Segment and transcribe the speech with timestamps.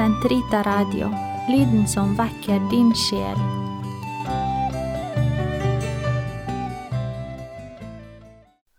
[0.00, 1.08] Sentrita Radio,
[1.48, 3.36] lyden som vekker din sjel.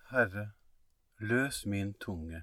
[0.09, 0.47] Herre,
[1.19, 2.41] løs min tunge,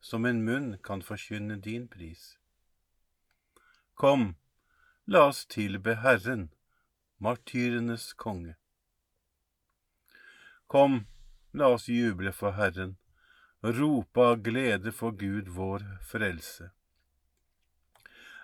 [0.00, 2.36] som en munn kan forkynne din pris.
[3.94, 4.34] Kom,
[5.06, 6.50] la oss tilbe Herren,
[7.16, 8.58] martyrenes konge.
[10.66, 11.06] Kom,
[11.52, 12.98] la oss juble for Herren,
[13.62, 16.74] rope av glede for Gud vår frelse.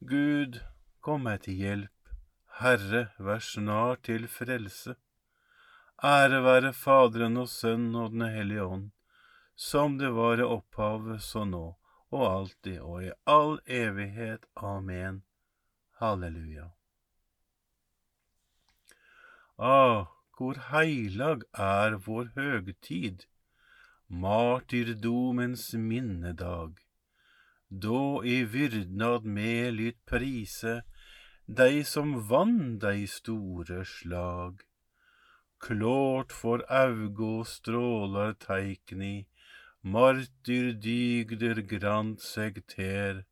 [0.00, 0.60] Gud,
[1.00, 2.10] kom meg til hjelp,
[2.60, 4.96] Herre, vær snar til frelse.
[6.04, 8.90] Ære være Faderen og Sønnen og Den hellige ånd,
[9.56, 11.66] som det var i opphavet, så nå
[12.14, 14.46] og alltid og i all evighet.
[14.56, 15.22] Amen.
[16.00, 16.70] Halleluja.
[19.58, 20.06] Ah,
[20.36, 23.26] hvor heilag er vår høgtid,
[24.08, 26.80] martyrdomens minnedag,
[27.80, 30.82] då i vyrdnad med lyt prise
[31.46, 34.60] dei som vann dei store slag.
[35.60, 39.26] Klårt for augå strålar teikni,
[39.82, 43.24] martyrdygder grant seg ter,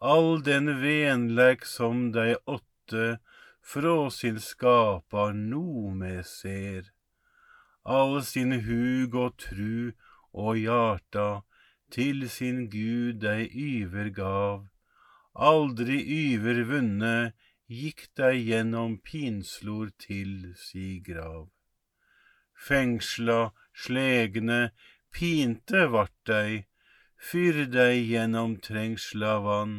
[0.00, 3.18] all den venlek som dei åtte
[3.64, 6.92] frå sin skapar no me ser,
[7.84, 9.92] all sin hug og tru
[10.32, 11.28] og hjarta
[11.94, 14.66] til sin Gud dei yvergav,
[15.50, 17.32] aldri yvervunne
[17.68, 21.48] gikk deg gjennom pinslor til si grav.
[22.68, 24.72] Fengsla, slegne,
[25.12, 26.66] pinte vart deg,
[27.28, 29.78] fyr deg gjennom trengsla vann,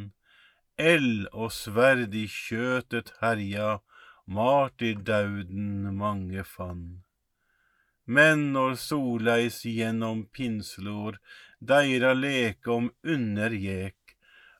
[0.78, 3.78] eld og sverd i kjøtet herja,
[4.26, 7.02] martyrdauden mange fann.
[8.16, 11.20] Men når soleis gjennom pinslor
[11.72, 14.16] deira leke om undergjek,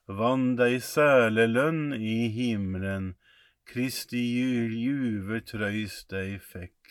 [0.07, 3.13] vann dei sælelønn i himmelen,
[3.71, 6.81] Kristi juve trøys dei fekk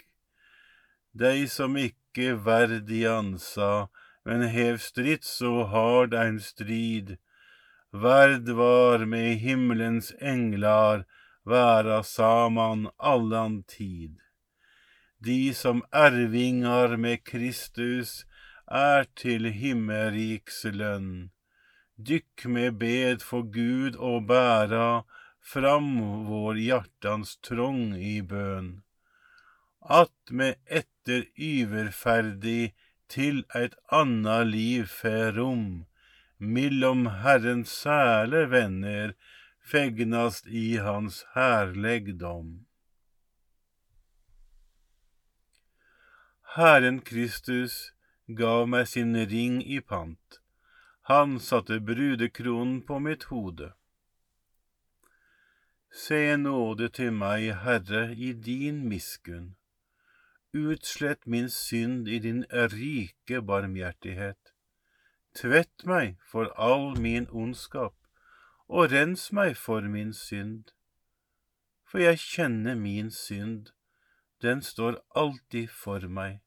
[1.13, 3.89] dei som ikke verdig ansa,
[4.25, 7.17] men hev strids så hard ein strid.
[7.91, 11.05] Verd var med himmelens englar
[11.45, 14.21] væra saman allan tid.
[15.21, 18.25] De som ervingar med Kristus
[18.67, 21.31] er til himmelriks lønn.
[21.97, 25.03] Dykk med bed for Gud og bæra
[25.41, 25.91] fram
[26.29, 28.79] vår hjartans trong i bøn
[29.89, 32.73] at med etter yverferdig
[33.09, 35.87] til eit anna liv fer rom,
[36.39, 39.15] millom Herrens sæle venner
[39.73, 42.67] fegnast i Hans herlegdom.
[46.57, 47.93] Herren Kristus
[48.27, 50.41] gav meg sin ring i pant,
[51.11, 53.73] han satte brudekronen på mitt hode.
[55.91, 59.55] Se nåde til meg, Herre, i din miskunn
[60.53, 64.53] utslett min synd i din rike barmhjertighet.
[65.35, 67.95] Tvett meg for all min ondskap,
[68.67, 70.73] og rens meg for min synd.
[71.87, 73.71] For jeg kjenner min synd,
[74.43, 76.41] den står alltid for meg.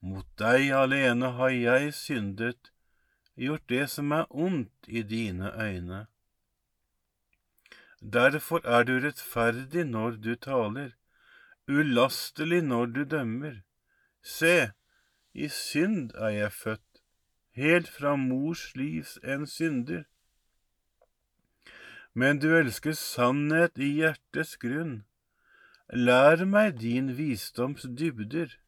[0.00, 2.70] Mot deg alene har jeg syndet,
[3.34, 6.06] gjort det som er ondt i dine øyne.
[8.00, 10.92] Derfor er du rettferdig når du taler,
[11.68, 13.62] ulastelig når du dømmer.
[14.22, 14.70] Se,
[15.34, 17.02] i synd er jeg født,
[17.50, 20.04] helt fra mors livs en synder.
[22.14, 25.07] Men du elsker sannhet i hjertets grunn.
[25.92, 28.58] Lær meg din visdoms dybder.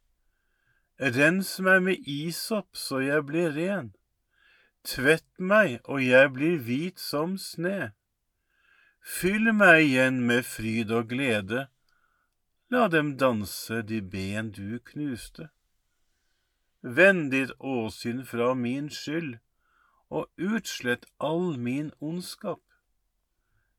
[0.99, 3.93] Rens meg med isopp så jeg blir ren.
[4.85, 7.93] Tvett meg og jeg blir hvit som sne.
[9.05, 11.69] Fyll meg igjen med fryd og glede,
[12.73, 15.51] la dem danse de ben du knuste.
[16.81, 19.37] Vend ditt åsyn fra min skyld,
[20.09, 22.63] og utslett all min ondskap.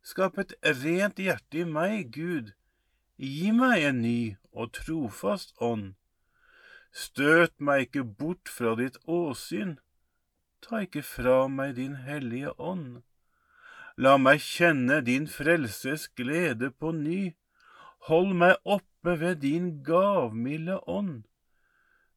[0.02, 2.54] Skap et rent hjerte i meg, Gud,
[3.22, 4.20] gi meg en ny
[4.52, 5.94] og trofast ånd.
[6.92, 9.78] Støt meg ikke bort fra ditt åsyn,
[10.62, 13.02] ta ikke fra meg din hellige ånd.
[13.98, 17.34] La meg kjenne din frelses glede på ny.
[18.10, 21.28] Hold meg oppe ved din gavmilde ånd.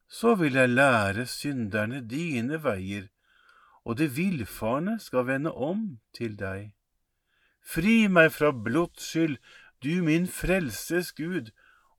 [0.09, 3.11] Så vil jeg lære synderne dine veier,
[3.85, 6.73] og det villfarne skal vende om til deg.
[7.65, 9.39] Fri meg fra blods skyld,
[9.85, 11.51] du min frelses Gud,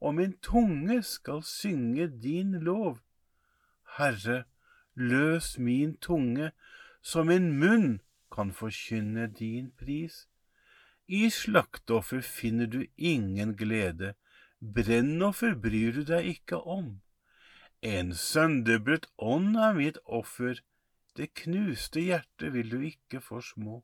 [0.01, 2.99] og min tunge skal synge din lov.
[3.97, 4.43] Herre,
[4.95, 6.51] løs min tunge,
[7.01, 8.01] så min munn
[8.31, 10.25] kan forkynne din pris.
[11.07, 14.15] I slakteoffer finner du ingen glede,
[14.59, 16.99] brennoffer bryr du deg ikke om.
[17.85, 20.57] En sønderbrutt ånd er mitt offer,
[21.15, 23.83] det knuste hjertet vil du ikke forsmå.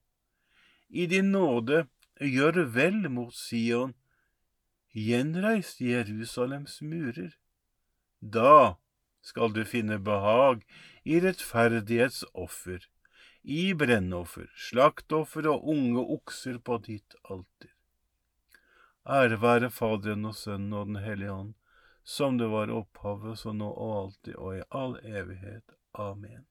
[0.90, 1.86] I din nåde
[2.20, 3.94] gjør vel mot Sion,
[4.92, 7.38] gjenreis Jerusalems murer.
[8.20, 8.76] Da
[9.22, 10.66] skal du finne behag
[11.06, 12.90] i rettferdighetsoffer
[13.44, 17.72] i brennoffer, slaktoffer og unge okser på ditt alter.
[19.02, 21.54] Ære være Faderen og Sønnen og Den hellige ånd,
[22.04, 25.74] som det var opphavet, så nå og alltid og i all evighet.
[25.94, 26.46] Amen.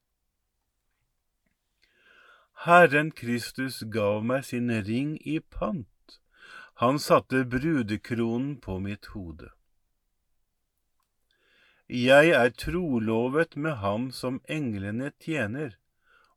[2.65, 6.17] Herren Kristus gav meg sin ring i pant,
[6.83, 9.49] han satte brudekronen på mitt hode.
[11.89, 15.79] Jeg er trolovet med ham som englene tjener,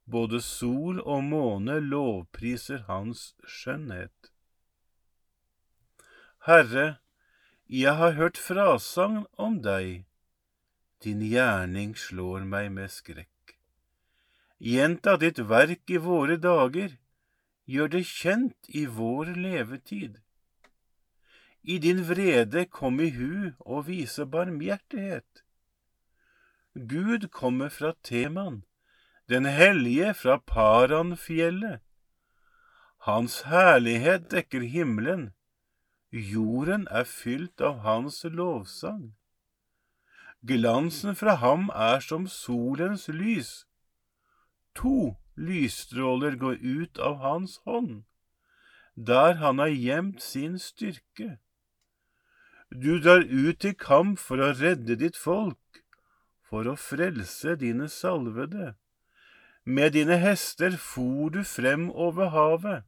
[0.08, 4.32] både sol og måne lovpriser hans skjønnhet.
[6.48, 6.88] Herre,
[7.68, 10.08] jeg har hørt frasagn om deg,
[11.04, 13.33] din gjerning slår meg med skrekk.
[14.64, 16.94] Gjenta ditt verk i våre dager,
[17.68, 20.22] gjør det kjent i vår levetid.
[21.64, 25.44] I din vrede kom i hu og vise barmhjertighet.
[26.76, 28.64] Gud kommer fra Teman,
[29.28, 31.84] den hellige fra Paranfjellet.
[33.04, 35.34] Hans herlighet dekker himmelen,
[36.12, 39.12] jorden er fylt av hans lovsang.
[40.48, 43.66] Glansen fra ham er som solens lys.
[44.76, 48.04] To lysstråler går ut av hans hånd,
[48.96, 51.38] der han har gjemt sin styrke.
[52.74, 55.84] Du drar ut til kamp for å redde ditt folk,
[56.50, 58.74] for å frelse dine salvede.
[59.66, 62.84] Med dine hester for du frem over havet,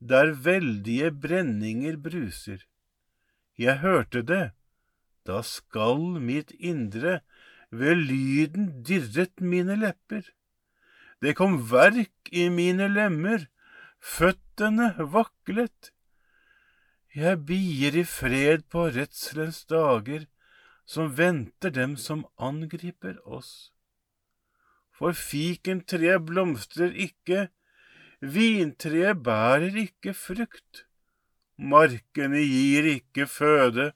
[0.00, 2.64] der veldige brenninger bruser.
[3.58, 4.52] Jeg hørte det,
[5.26, 7.20] da skalv mitt indre,
[7.70, 10.24] ved lyden dirret mine lepper.
[11.22, 13.48] Det kom verk i mine lemmer,
[13.98, 15.92] føttene vaklet.
[17.14, 20.28] Jeg bier i fred på redselens dager,
[20.86, 23.72] som venter dem som angriper oss.
[24.94, 27.48] For fikentreet blomstrer ikke,
[28.22, 30.84] vintreet bærer ikke frukt,
[31.58, 33.92] markene gir ikke føde,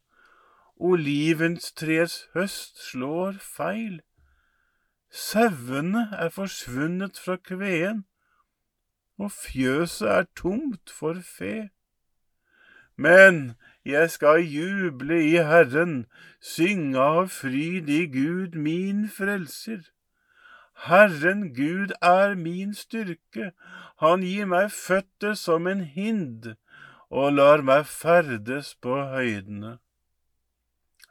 [0.82, 4.00] olivenstreets høst slår feil,
[5.12, 8.04] sauene er forsvunnet fra kveen,
[9.20, 11.70] og fjøset er tomt for fe.
[12.96, 13.54] Men
[13.84, 16.06] jeg skal juble i Herren,
[16.40, 19.84] synge av fryd i Gud min frelser.
[20.86, 23.52] Herren Gud er min styrke,
[24.02, 26.54] han gir meg føtter som en hind
[27.10, 29.76] og lar meg ferdes på høydene.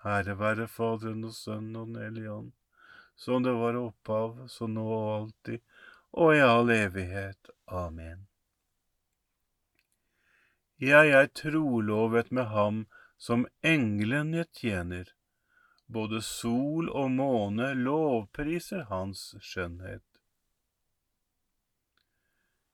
[0.03, 2.51] Ære være Faderen og Sønnen og Den hellige ånd,
[3.21, 5.61] som det var opphav, så nå og alltid,
[6.17, 7.51] og i all evighet.
[7.67, 8.27] Amen.
[10.81, 12.85] Jeg er trolovet med ham
[13.21, 15.11] som englene tjener
[15.91, 20.05] både sol og måne lovpriser hans skjønnhet.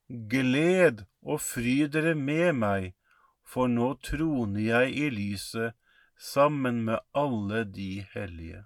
[0.08, 2.94] gled og fry dere med meg,
[3.44, 5.76] for nå troner jeg i lyset
[6.30, 8.64] sammen med alle de hellige.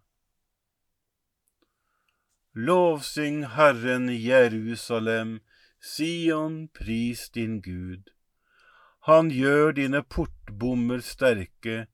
[2.54, 5.40] Lovsyng Herren Jerusalem,
[5.80, 8.10] Sion, pris din Gud.
[9.08, 11.86] Han gjør dine portbommer sterke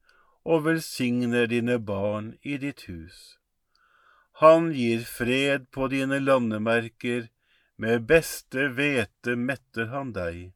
[0.42, 3.38] og velsigner dine barn i ditt hus.
[4.42, 7.28] Han gir fred på dine landemerker,
[7.78, 10.56] med beste hvete metter han deg.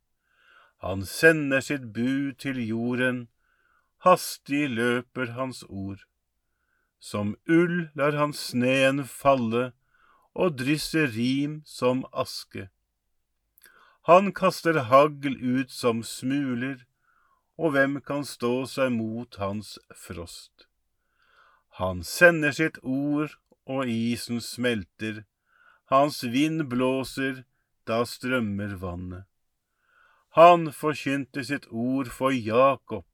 [0.81, 3.27] Han sender sitt bud til jorden,
[4.01, 6.01] hastig løper hans ord.
[6.97, 9.73] Som ull lar han sneen falle,
[10.33, 12.69] og drysser rim som aske.
[14.09, 16.85] Han kaster hagl ut som smuler,
[17.57, 20.65] og hvem kan stå seg mot hans frost?
[21.77, 23.37] Han sender sitt ord,
[23.69, 25.23] og isen smelter,
[25.91, 27.43] hans vind blåser,
[27.85, 29.27] da strømmer vannet.
[30.37, 33.05] Han forkynte sitt ord for Jakob,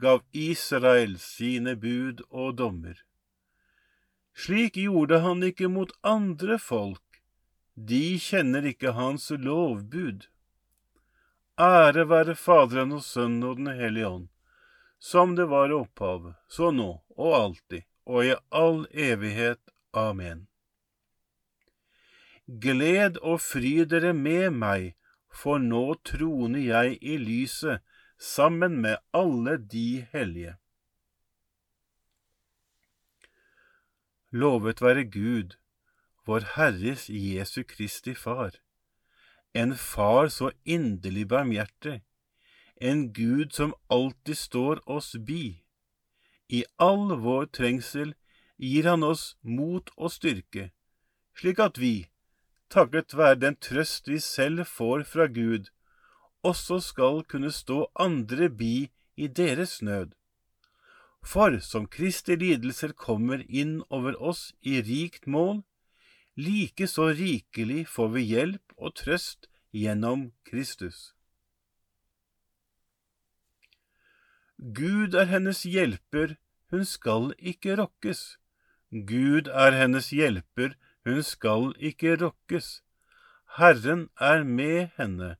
[0.00, 2.94] gav Israel sine bud og dommer.
[4.34, 7.20] Slik gjorde han ikke mot andre folk,
[7.74, 10.26] de kjenner ikke hans lovbud.
[11.58, 14.26] Ære være Faderen og Sønnen og Den hellige ånd,
[14.98, 19.60] som det var i opphavet, så nå og alltid, og i all evighet.
[19.94, 20.48] Amen.
[22.46, 24.90] Gled og fry dere med meg,
[25.30, 27.82] for nå troner jeg i lyset
[28.18, 30.56] sammen med alle de hellige.
[34.34, 35.52] Lovet være Gud,
[36.26, 38.56] vår Herres Jesu Kristi Far,
[39.54, 42.00] en Far så inderlig barmhjertig,
[42.82, 45.62] en Gud som alltid står oss bi.
[46.50, 48.16] I all vår trengsel
[48.58, 50.72] gir Han oss mot og styrke,
[51.38, 52.08] slik at vi,
[52.74, 55.70] takket være den trøst vi selv får fra Gud,
[56.42, 60.10] også skal kunne stå andre bi i deres nød.
[61.24, 65.62] For som Kristi lidelser kommer inn over oss i rikt mål,
[66.36, 71.14] like så rikelig får vi hjelp og trøst gjennom Kristus.
[74.58, 76.36] Gud er hennes hjelper,
[76.70, 78.36] hun skal ikke rokkes.
[78.90, 82.82] Gud er hennes hjelper, hun skal ikke rokkes.
[83.58, 85.36] Herren er med henne,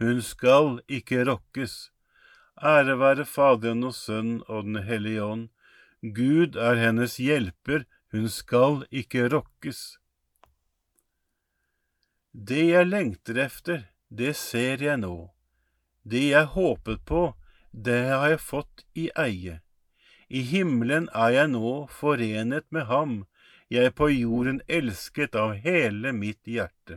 [0.00, 1.93] hun skal ikke rokkes.
[2.64, 5.48] Ære være Faderen og Sønnen og Den hellige ånd.
[6.00, 9.98] Gud er hennes hjelper, hun skal ikke rokkes.
[12.32, 15.28] Det jeg lengter efter, det ser jeg nå.
[16.08, 17.34] Det jeg håpet på,
[17.70, 19.60] det har jeg fått i eie.
[20.28, 23.26] I himmelen er jeg nå forenet med ham,
[23.68, 26.96] jeg er på jorden elsket av hele mitt hjerte.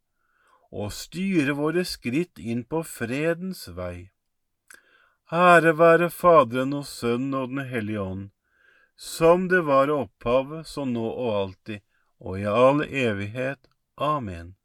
[0.71, 4.11] og styre våre skritt inn på fredens vei.
[5.31, 8.29] Ære være Faderen og Sønnen og Den hellige ånd,
[8.95, 11.83] som det var i opphavet, så nå og alltid,
[12.19, 13.67] og i all evighet.
[13.97, 14.55] Amen.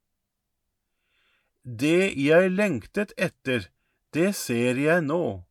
[1.63, 3.71] Det jeg lengtet etter,
[4.15, 5.43] det ser jeg nå.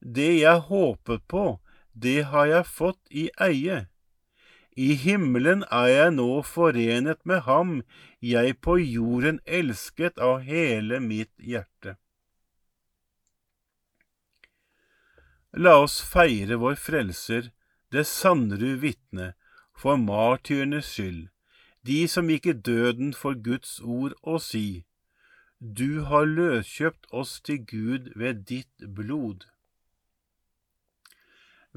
[0.00, 1.58] Det jeg håpet på,
[1.92, 3.86] det har jeg fått i eie.
[4.78, 7.70] I himmelen er jeg nå forenet med ham,
[8.22, 11.96] jeg på jorden elsket av hele mitt hjerte.
[15.66, 17.50] La oss feire vår Frelser,
[17.90, 19.32] det Sannerud vitne,
[19.74, 21.26] for martyrenes skyld,
[21.82, 24.84] de som gikk i døden for Guds ord, og si,
[25.58, 29.48] Du har løskjøpt oss til Gud ved ditt blod.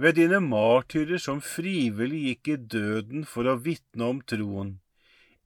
[0.01, 4.72] Ved dine martyrer som frivillig gikk i døden for å vitne om troen,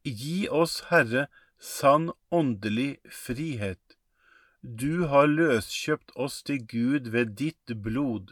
[0.08, 1.26] gi oss, Herre,
[1.60, 3.98] sann åndelig frihet.
[4.64, 8.32] Du har løskjøpt oss til Gud ved ditt blod.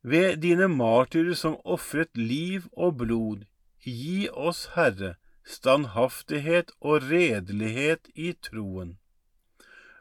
[0.00, 3.44] Ved dine martyrer som ofret liv og blod,
[3.84, 8.96] gi oss, Herre, standhaftighet og redelighet i troen.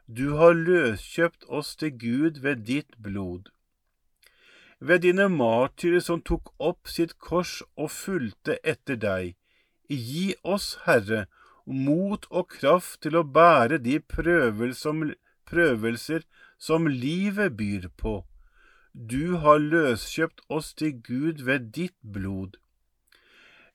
[0.08, 3.53] Du har løskjøpt oss til Gud ved ditt blod.
[4.88, 9.36] Ved dine martyrer som tok opp sitt kors og fulgte etter deg,
[9.88, 11.22] gi oss, Herre,
[11.66, 16.26] mot og kraft til å bære de prøvelser
[16.60, 18.26] som livet byr på.
[18.94, 22.60] Du har løskjøpt oss til Gud ved ditt blod.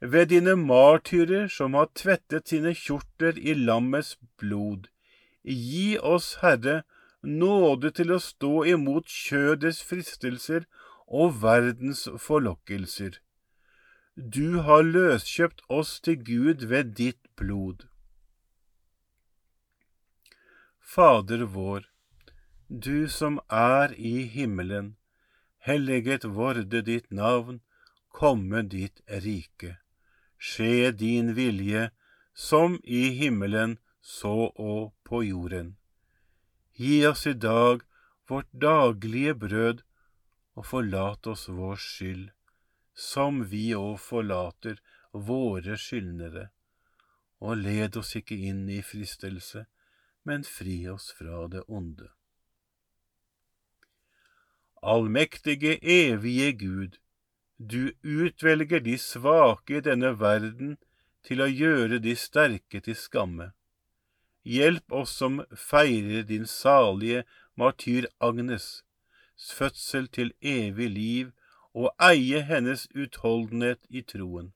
[0.01, 4.93] Ved dine martyrer som har tvettet sine kjortler i lammets blod,
[5.43, 6.83] gi oss, Herre,
[7.23, 10.69] nåde til å stå imot kjødets fristelser
[11.09, 13.19] og verdens forlokkelser.
[14.17, 17.87] Du har løskjøpt oss til Gud ved ditt blod.
[20.83, 21.85] Fader vår,
[22.69, 24.97] du som er i himmelen.
[25.59, 27.61] Helliget vorde ditt navn,
[28.13, 29.77] komme ditt rike.
[30.39, 31.91] Skje din vilje,
[32.35, 35.77] som i himmelen, så og på jorden.
[36.79, 37.83] Gi oss i dag
[38.29, 39.83] vårt daglige brød,
[40.59, 42.29] og forlat oss vår skyld
[42.99, 44.81] som vi òg forlater
[45.13, 46.49] våre skyldnere.
[47.39, 49.69] Og led oss ikke inn i fristelse,
[50.27, 52.09] men fri oss fra det onde.
[54.83, 56.99] Allmektige, evige Gud,
[57.59, 60.75] du utvelger de svake i denne verden
[61.27, 63.53] til å gjøre de sterke til skamme.
[64.43, 68.83] Hjelp oss som feirer din salige martyr Agnes'
[69.39, 71.31] fødsel til evig liv
[71.75, 74.53] og eie hennes utholdenhet i troen.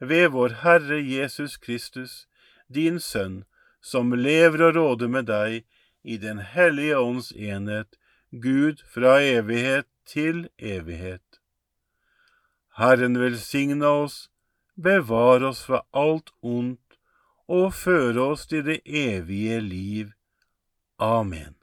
[0.00, 2.26] Ved vår Herre Jesus Kristus,
[2.68, 3.44] din Sønn,
[3.82, 5.64] som lever og råder med deg
[6.04, 7.98] i Den hellige ånds enhet,
[8.30, 11.40] Gud fra evighet til evighet.
[12.78, 14.28] Herren velsigne oss,
[14.76, 16.98] bevare oss fra alt ondt
[17.48, 20.12] og føre oss til det evige liv.
[20.98, 21.57] Amen.